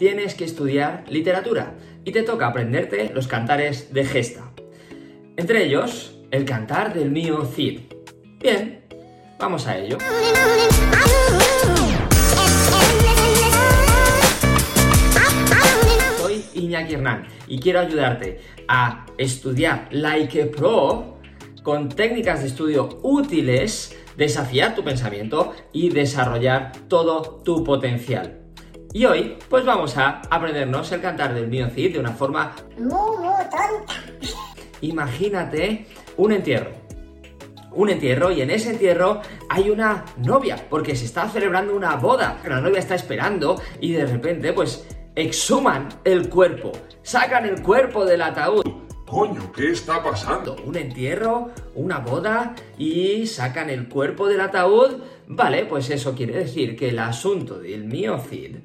tienes 0.00 0.34
que 0.34 0.46
estudiar 0.46 1.04
literatura 1.10 1.74
y 2.06 2.12
te 2.12 2.22
toca 2.22 2.46
aprenderte 2.46 3.12
los 3.12 3.28
cantares 3.28 3.92
de 3.92 4.06
gesta. 4.06 4.50
Entre 5.36 5.66
ellos, 5.66 6.18
el 6.30 6.46
cantar 6.46 6.94
del 6.94 7.10
mío 7.10 7.44
Cid. 7.44 7.80
Bien, 8.38 8.82
vamos 9.38 9.66
a 9.66 9.76
ello. 9.76 9.98
Soy 16.16 16.44
Iñaki 16.54 16.94
Hernán 16.94 17.26
y 17.46 17.60
quiero 17.60 17.80
ayudarte 17.80 18.40
a 18.68 19.04
estudiar 19.18 19.88
Like 19.90 20.46
Pro 20.46 21.18
con 21.62 21.90
técnicas 21.90 22.40
de 22.40 22.46
estudio 22.46 23.00
útiles, 23.02 23.94
desafiar 24.16 24.74
tu 24.74 24.82
pensamiento 24.82 25.54
y 25.74 25.90
desarrollar 25.90 26.72
todo 26.88 27.42
tu 27.44 27.62
potencial. 27.64 28.40
Y 28.92 29.04
hoy, 29.04 29.36
pues 29.48 29.64
vamos 29.64 29.96
a 29.96 30.20
aprendernos 30.30 30.90
el 30.90 31.00
cantar 31.00 31.32
del 31.32 31.46
mío 31.46 31.68
Cid 31.70 31.92
de 31.92 32.00
una 32.00 32.10
forma 32.10 32.56
muy, 32.76 32.88
muy 32.88 33.44
tonta. 33.44 33.94
Imagínate 34.80 35.86
un 36.16 36.32
entierro. 36.32 36.72
Un 37.70 37.90
entierro 37.90 38.32
y 38.32 38.40
en 38.40 38.50
ese 38.50 38.70
entierro 38.70 39.20
hay 39.48 39.70
una 39.70 40.04
novia, 40.16 40.66
porque 40.68 40.96
se 40.96 41.04
está 41.04 41.28
celebrando 41.28 41.76
una 41.76 41.94
boda. 41.94 42.40
La 42.44 42.60
novia 42.60 42.80
está 42.80 42.96
esperando 42.96 43.62
y 43.80 43.92
de 43.92 44.06
repente 44.06 44.52
pues 44.52 44.84
exhuman 45.14 45.88
el 46.02 46.28
cuerpo, 46.28 46.72
sacan 47.02 47.46
el 47.46 47.62
cuerpo 47.62 48.04
del 48.04 48.22
ataúd. 48.22 48.64
Coño, 49.06 49.52
¿qué 49.52 49.70
está 49.70 50.02
pasando? 50.02 50.56
Un 50.64 50.76
entierro, 50.76 51.50
una 51.76 51.98
boda 51.98 52.56
y 52.76 53.24
sacan 53.26 53.70
el 53.70 53.88
cuerpo 53.88 54.26
del 54.26 54.40
ataúd. 54.40 55.02
Vale, 55.28 55.66
pues 55.66 55.90
eso 55.90 56.12
quiere 56.16 56.38
decir 56.38 56.76
que 56.76 56.88
el 56.88 56.98
asunto 56.98 57.60
del 57.60 57.84
mío 57.84 58.18
Cid 58.18 58.56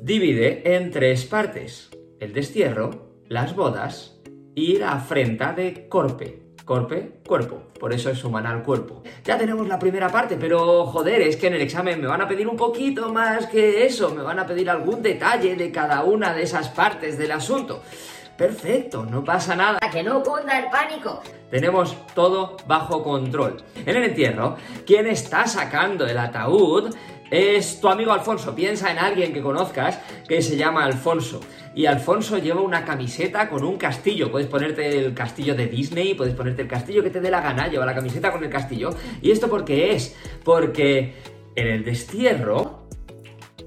divide 0.00 0.76
en 0.76 0.90
tres 0.90 1.24
partes. 1.24 1.90
El 2.20 2.32
destierro, 2.32 3.08
las 3.28 3.54
bodas 3.54 4.20
y 4.54 4.78
la 4.78 4.92
afrenta 4.92 5.52
de 5.52 5.88
Corpe. 5.88 6.42
Corpe, 6.64 7.20
cuerpo. 7.26 7.62
Por 7.80 7.94
eso 7.94 8.10
es 8.10 8.22
humana 8.24 8.50
al 8.50 8.62
cuerpo. 8.62 9.02
Ya 9.24 9.38
tenemos 9.38 9.66
la 9.66 9.78
primera 9.78 10.10
parte, 10.10 10.36
pero 10.38 10.84
joder, 10.84 11.22
es 11.22 11.36
que 11.36 11.46
en 11.46 11.54
el 11.54 11.62
examen 11.62 11.98
me 11.98 12.06
van 12.06 12.20
a 12.20 12.28
pedir 12.28 12.46
un 12.46 12.56
poquito 12.56 13.10
más 13.10 13.46
que 13.46 13.86
eso. 13.86 14.14
Me 14.14 14.22
van 14.22 14.38
a 14.38 14.46
pedir 14.46 14.68
algún 14.68 15.02
detalle 15.02 15.56
de 15.56 15.72
cada 15.72 16.04
una 16.04 16.34
de 16.34 16.42
esas 16.42 16.68
partes 16.68 17.16
del 17.16 17.32
asunto. 17.32 17.82
Perfecto, 18.38 19.04
no 19.04 19.24
pasa 19.24 19.56
nada. 19.56 19.80
Para 19.80 19.92
que 19.92 20.04
no 20.04 20.22
cunda 20.22 20.56
el 20.60 20.70
pánico. 20.70 21.20
Tenemos 21.50 21.96
todo 22.14 22.56
bajo 22.68 23.02
control. 23.02 23.56
En 23.84 23.96
el 23.96 24.04
entierro, 24.04 24.56
quien 24.86 25.08
está 25.08 25.48
sacando 25.48 26.06
el 26.06 26.16
ataúd 26.16 26.94
es 27.32 27.80
tu 27.80 27.88
amigo 27.88 28.12
Alfonso. 28.12 28.54
Piensa 28.54 28.92
en 28.92 29.00
alguien 29.00 29.32
que 29.32 29.42
conozcas 29.42 29.98
que 30.28 30.40
se 30.40 30.56
llama 30.56 30.84
Alfonso. 30.84 31.40
Y 31.74 31.86
Alfonso 31.86 32.38
lleva 32.38 32.60
una 32.60 32.84
camiseta 32.84 33.48
con 33.48 33.64
un 33.64 33.76
castillo. 33.76 34.30
Puedes 34.30 34.46
ponerte 34.46 34.86
el 34.96 35.14
castillo 35.14 35.56
de 35.56 35.66
Disney, 35.66 36.14
puedes 36.14 36.34
ponerte 36.34 36.62
el 36.62 36.68
castillo 36.68 37.02
que 37.02 37.10
te 37.10 37.20
dé 37.20 37.32
la 37.32 37.40
gana. 37.40 37.66
Lleva 37.66 37.84
la 37.84 37.94
camiseta 37.94 38.30
con 38.30 38.44
el 38.44 38.50
castillo. 38.50 38.90
¿Y 39.20 39.32
esto 39.32 39.50
por 39.50 39.64
qué 39.64 39.96
es? 39.96 40.14
Porque 40.44 41.16
en 41.56 41.66
el 41.66 41.84
destierro 41.84 42.86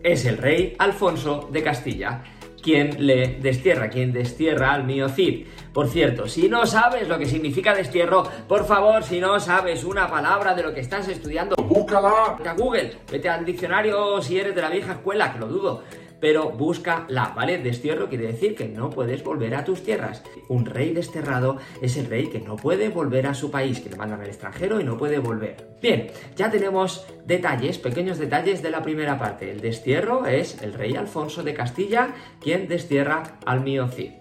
es 0.02 0.24
el 0.24 0.38
rey 0.38 0.78
Alfonso 0.80 1.50
de 1.52 1.62
Castilla 1.62 2.24
quien 2.62 3.06
le 3.06 3.40
destierra, 3.42 3.90
quien 3.90 4.12
destierra 4.12 4.74
al 4.74 4.84
mío 4.84 5.10
Cid. 5.10 5.48
Por 5.74 5.88
cierto, 5.88 6.28
si 6.28 6.50
no 6.50 6.66
sabes 6.66 7.08
lo 7.08 7.18
que 7.18 7.26
significa 7.26 7.74
destierro, 7.74 8.24
por 8.48 8.66
favor, 8.66 9.04
si 9.04 9.20
no 9.20 9.40
sabes 9.40 9.84
una 9.84 10.10
palabra 10.10 10.54
de 10.54 10.64
lo 10.64 10.74
que 10.74 10.82
estás 10.82 11.08
estudiando, 11.08 11.56
¡Búscala! 11.56 12.36
vete 12.38 12.50
a 12.50 12.54
Google, 12.54 12.98
vete 13.10 13.30
al 13.30 13.46
diccionario 13.46 14.22
si 14.22 14.38
eres 14.38 14.54
de 14.54 14.62
la 14.62 14.70
vieja 14.70 14.94
escuela, 14.94 15.32
que 15.32 15.40
lo 15.40 15.48
dudo. 15.48 15.84
Pero 16.22 16.52
búscala, 16.52 17.34
¿vale? 17.36 17.58
Destierro 17.58 18.08
quiere 18.08 18.28
decir 18.28 18.56
que 18.56 18.70
no 18.70 18.90
puedes 18.90 19.24
volver 19.24 19.56
a 19.56 19.66
tus 19.66 19.84
tierras. 19.84 20.24
Un 20.48 20.66
rey 20.66 20.94
desterrado 20.94 21.58
es 21.82 21.98
el 21.98 22.06
rey 22.06 22.28
que 22.28 22.40
no 22.40 22.56
puede 22.56 22.90
volver 22.90 23.28
a 23.28 23.34
su 23.34 23.52
país, 23.52 23.82
que 23.82 23.90
le 23.90 23.98
mandan 23.98 24.22
al 24.22 24.28
extranjero 24.28 24.80
y 24.80 24.84
no 24.84 24.98
puede 24.98 25.18
volver. 25.20 25.76
Bien, 25.82 26.12
ya 26.36 26.52
tenemos 26.52 27.06
detalles, 27.26 27.80
pequeños 27.80 28.20
detalles 28.20 28.62
de 28.62 28.72
la 28.72 28.84
primera 28.84 29.18
parte. 29.18 29.52
El 29.52 29.60
destierro 29.60 30.28
es 30.28 30.62
el 30.62 30.74
rey 30.74 30.96
Alfonso 30.96 31.44
de 31.44 31.56
Castilla 31.56 32.14
quien 32.40 32.68
destierra 32.68 33.40
al 33.46 33.62
mío 33.62 33.88
Cid. 33.88 34.12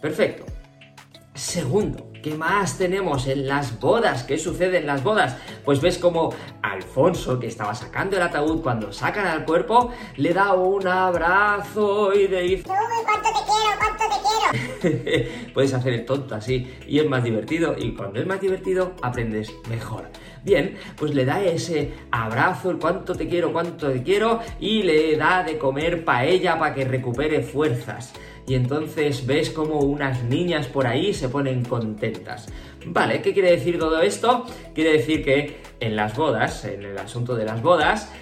Perfecto. 0.00 0.44
Segundo, 1.34 2.10
¿qué 2.24 2.34
más 2.36 2.78
tenemos 2.78 3.26
en 3.26 3.46
las 3.46 3.78
bodas? 3.78 4.24
¿Qué 4.24 4.38
sucede 4.38 4.78
en 4.78 4.86
las 4.86 5.04
bodas? 5.04 5.36
Pues 5.62 5.82
ves 5.82 5.98
como 5.98 6.32
Alfonso, 6.62 7.38
que 7.38 7.48
estaba 7.48 7.74
sacando 7.74 8.16
el 8.16 8.22
ataúd, 8.22 8.62
cuando 8.62 8.94
sacan 8.94 9.26
al 9.26 9.44
cuerpo, 9.44 9.90
le 10.16 10.32
da 10.32 10.54
un 10.54 10.88
abrazo 10.88 12.14
y 12.14 12.26
le 12.26 12.40
dice... 12.40 12.64
¿cuánto 12.64 13.28
te 13.28 13.44
quiero? 13.44 13.78
¿Cuánto 13.78 14.04
te 14.04 14.20
quiero? 14.22 14.43
Puedes 15.54 15.74
hacer 15.74 15.92
el 15.92 16.04
tonto 16.04 16.34
así 16.34 16.66
y 16.86 16.98
es 16.98 17.08
más 17.08 17.24
divertido 17.24 17.74
y 17.78 17.92
cuando 17.92 18.20
es 18.20 18.26
más 18.26 18.40
divertido 18.40 18.94
aprendes 19.02 19.52
mejor. 19.68 20.08
Bien, 20.44 20.76
pues 20.96 21.14
le 21.14 21.24
da 21.24 21.42
ese 21.42 21.92
abrazo, 22.10 22.70
el 22.70 22.78
cuánto 22.78 23.14
te 23.14 23.26
quiero, 23.26 23.52
cuánto 23.52 23.90
te 23.90 24.02
quiero 24.02 24.40
y 24.60 24.82
le 24.82 25.16
da 25.16 25.42
de 25.42 25.56
comer 25.56 26.04
paella 26.04 26.58
para 26.58 26.74
que 26.74 26.84
recupere 26.84 27.42
fuerzas. 27.42 28.12
Y 28.46 28.54
entonces 28.54 29.26
ves 29.26 29.48
como 29.48 29.80
unas 29.80 30.22
niñas 30.24 30.66
por 30.66 30.86
ahí 30.86 31.14
se 31.14 31.30
ponen 31.30 31.64
contentas. 31.64 32.46
Vale, 32.86 33.22
¿qué 33.22 33.32
quiere 33.32 33.52
decir 33.52 33.78
todo 33.78 34.02
esto? 34.02 34.44
Quiere 34.74 34.92
decir 34.92 35.24
que 35.24 35.56
en 35.80 35.96
las 35.96 36.14
bodas, 36.14 36.66
en 36.66 36.82
el 36.82 36.98
asunto 36.98 37.34
de 37.34 37.46
las 37.46 37.62
bodas, 37.62 38.12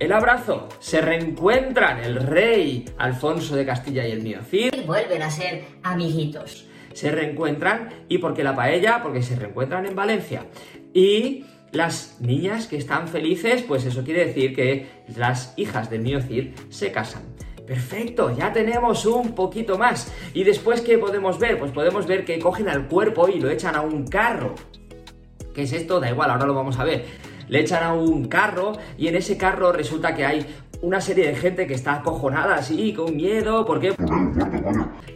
el 0.00 0.12
abrazo. 0.12 0.68
Se 0.80 1.00
reencuentran 1.00 1.98
el 1.98 2.16
rey 2.16 2.86
Alfonso 2.98 3.54
de 3.54 3.66
Castilla 3.66 4.06
y 4.08 4.12
el 4.12 4.22
mío 4.22 4.40
Cid. 4.42 4.74
Y 4.74 4.86
vuelven 4.86 5.22
a 5.22 5.30
ser 5.30 5.66
amiguitos. 5.82 6.66
Se 6.94 7.10
reencuentran 7.12 7.90
y 8.08 8.18
porque 8.18 8.42
la 8.42 8.56
paella, 8.56 9.00
porque 9.02 9.22
se 9.22 9.36
reencuentran 9.36 9.86
en 9.86 9.94
Valencia. 9.94 10.46
Y 10.92 11.44
las 11.70 12.16
niñas 12.20 12.66
que 12.66 12.78
están 12.78 13.06
felices, 13.08 13.62
pues 13.62 13.84
eso 13.84 14.02
quiere 14.02 14.26
decir 14.26 14.56
que 14.56 14.88
las 15.16 15.54
hijas 15.56 15.90
del 15.90 16.00
mío 16.00 16.20
Cid 16.20 16.48
se 16.70 16.90
casan. 16.90 17.22
Perfecto, 17.66 18.36
ya 18.36 18.52
tenemos 18.52 19.06
un 19.06 19.34
poquito 19.34 19.78
más. 19.78 20.12
¿Y 20.34 20.42
después 20.42 20.80
qué 20.80 20.98
podemos 20.98 21.38
ver? 21.38 21.58
Pues 21.58 21.70
podemos 21.70 22.06
ver 22.06 22.24
que 22.24 22.38
cogen 22.40 22.68
al 22.68 22.88
cuerpo 22.88 23.28
y 23.28 23.38
lo 23.38 23.48
echan 23.48 23.76
a 23.76 23.82
un 23.82 24.06
carro. 24.08 24.54
¿Qué 25.54 25.62
es 25.62 25.72
esto? 25.72 26.00
Da 26.00 26.10
igual, 26.10 26.30
ahora 26.30 26.46
lo 26.46 26.54
vamos 26.54 26.78
a 26.78 26.84
ver. 26.84 27.04
Le 27.50 27.60
echan 27.60 27.82
a 27.82 27.92
un 27.92 28.28
carro 28.28 28.72
y 28.96 29.08
en 29.08 29.16
ese 29.16 29.36
carro 29.36 29.72
resulta 29.72 30.14
que 30.14 30.24
hay 30.24 30.46
una 30.82 31.00
serie 31.00 31.26
de 31.26 31.34
gente 31.34 31.66
que 31.66 31.74
está 31.74 31.94
acojonada 31.94 32.54
así, 32.54 32.94
con 32.94 33.14
miedo, 33.16 33.66
porque... 33.66 33.94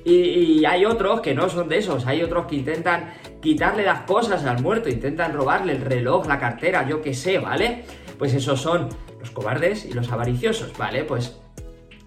Y, 0.05 0.13
y 0.13 0.65
hay 0.67 0.85
otros 0.85 1.21
que 1.21 1.33
no 1.33 1.49
son 1.49 1.69
de 1.69 1.79
esos, 1.79 2.07
hay 2.07 2.23
otros 2.23 2.47
que 2.47 2.57
intentan 2.57 3.15
quitarle 3.41 3.85
las 3.85 4.01
cosas 4.01 4.45
al 4.45 4.61
muerto, 4.61 4.89
intentan 4.89 5.33
robarle 5.33 5.73
el 5.73 5.81
reloj, 5.81 6.27
la 6.27 6.39
cartera, 6.39 6.87
yo 6.87 7.01
qué 7.01 7.15
sé, 7.15 7.39
¿vale? 7.39 7.85
Pues 8.19 8.35
esos 8.35 8.61
son 8.61 8.89
los 9.21 9.31
cobardes 9.31 9.87
y 9.87 9.93
los 9.93 10.11
avariciosos, 10.11 10.77
¿vale? 10.77 11.05
Pues 11.05 11.39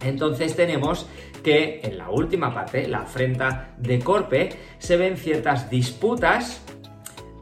entonces 0.01 0.55
tenemos 0.55 1.07
que 1.41 1.79
en 1.83 1.97
la 1.97 2.09
última 2.09 2.53
parte, 2.53 2.87
la 2.87 2.99
afrenta 2.99 3.69
de 3.77 3.99
Corpe, 3.99 4.49
se 4.77 4.97
ven 4.97 5.15
ciertas 5.17 5.69
disputas 5.69 6.61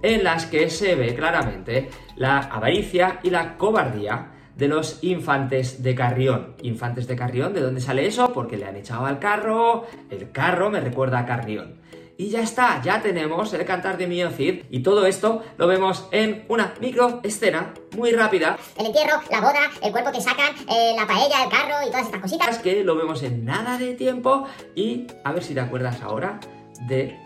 en 0.05 0.23
las 0.23 0.45
que 0.45 0.69
se 0.69 0.93
ve 0.93 1.15
claramente 1.15 1.89
la 2.15 2.37
avaricia 2.37 3.19
y 3.23 3.31
la 3.31 3.57
cobardía 3.57 4.31
de 4.55 4.67
los 4.67 5.03
infantes 5.03 5.81
de 5.81 5.95
Carrión. 5.95 6.55
Infantes 6.61 7.07
de 7.07 7.15
Carrión, 7.15 7.53
¿de 7.53 7.61
dónde 7.61 7.81
sale 7.81 8.05
eso? 8.05 8.31
Porque 8.31 8.55
le 8.55 8.65
han 8.65 8.75
echado 8.75 9.07
al 9.07 9.17
carro, 9.17 9.85
el 10.11 10.31
carro 10.31 10.69
me 10.69 10.79
recuerda 10.79 11.19
a 11.19 11.25
Carrión. 11.25 11.81
Y 12.17 12.29
ya 12.29 12.41
está, 12.41 12.81
ya 12.83 13.01
tenemos 13.01 13.51
el 13.53 13.65
cantar 13.65 13.97
de 13.97 14.05
Mío 14.05 14.29
Cid. 14.29 14.65
Y 14.69 14.83
todo 14.83 15.07
esto 15.07 15.43
lo 15.57 15.67
vemos 15.67 16.07
en 16.11 16.45
una 16.49 16.75
micro 16.79 17.19
escena 17.23 17.73
muy 17.97 18.11
rápida. 18.11 18.57
El 18.77 18.85
entierro, 18.85 19.19
la 19.29 19.41
boda, 19.41 19.71
el 19.81 19.91
cuerpo 19.91 20.11
que 20.11 20.21
sacan, 20.21 20.55
eh, 20.69 20.93
la 20.95 21.05
paella, 21.07 21.43
el 21.43 21.49
carro 21.49 21.85
y 21.85 21.89
todas 21.89 22.05
estas 22.05 22.21
cositas. 22.21 22.59
Que 22.59 22.83
lo 22.83 22.95
vemos 22.95 23.21
en 23.23 23.43
nada 23.43 23.77
de 23.77 23.95
tiempo. 23.95 24.47
Y 24.75 25.07
a 25.25 25.33
ver 25.33 25.43
si 25.43 25.55
te 25.55 25.59
acuerdas 25.59 26.01
ahora 26.01 26.39
de 26.87 27.19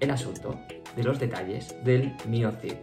el 0.00 0.10
asunto, 0.10 0.58
de 0.96 1.04
los 1.04 1.18
detalles 1.18 1.74
del 1.84 2.14
Mío 2.26 2.52
Cid. 2.60 2.74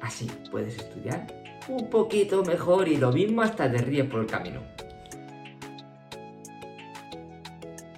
Así 0.00 0.30
puedes 0.50 0.76
estudiar 0.76 1.26
un 1.68 1.90
poquito 1.90 2.42
mejor 2.44 2.88
y 2.88 2.96
lo 2.96 3.12
mismo 3.12 3.42
hasta 3.42 3.70
te 3.70 3.78
ríes 3.78 4.06
por 4.06 4.20
el 4.20 4.26
camino. 4.26 4.62